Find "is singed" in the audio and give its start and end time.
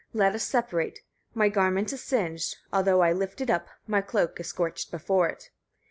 1.93-2.55